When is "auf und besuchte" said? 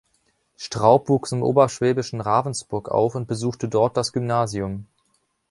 2.89-3.69